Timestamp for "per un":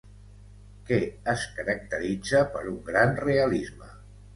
2.59-2.85